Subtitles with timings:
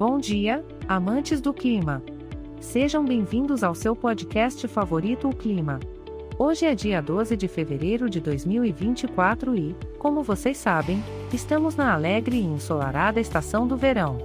[0.00, 2.02] Bom dia, amantes do clima.
[2.58, 5.78] Sejam bem-vindos ao seu podcast favorito O Clima.
[6.38, 11.04] Hoje é dia 12 de fevereiro de 2024 e, como vocês sabem,
[11.34, 14.16] estamos na alegre e ensolarada estação do verão.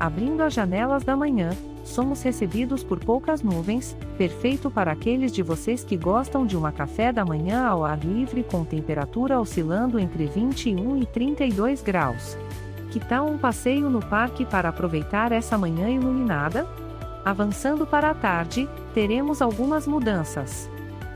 [0.00, 1.50] Abrindo as janelas da manhã,
[1.84, 7.12] somos recebidos por poucas nuvens, perfeito para aqueles de vocês que gostam de uma café
[7.12, 12.38] da manhã ao ar livre com temperatura oscilando entre 21 e 32 graus.
[12.90, 16.66] Que tal um passeio no parque para aproveitar essa manhã iluminada?
[17.24, 20.68] Avançando para a tarde, teremos algumas mudanças.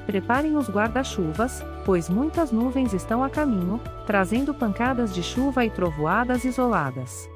[0.06, 6.44] Preparem os guarda-chuvas, pois muitas nuvens estão a caminho, trazendo pancadas de chuva e trovoadas
[6.44, 7.28] isoladas.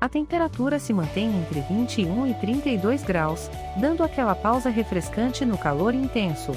[0.00, 5.94] A temperatura se mantém entre 21 e 32 graus, dando aquela pausa refrescante no calor
[5.94, 6.52] intenso.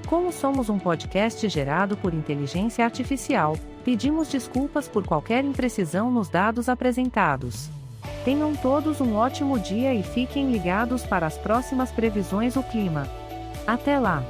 [0.08, 6.68] Como somos um podcast gerado por inteligência artificial, pedimos desculpas por qualquer imprecisão nos dados
[6.68, 7.72] apresentados.
[8.24, 13.08] Tenham todos um ótimo dia e fiquem ligados para as próximas previsões do clima.
[13.68, 14.24] Até lá!